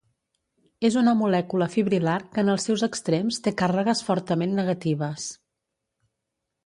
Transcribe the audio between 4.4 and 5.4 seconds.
negatives.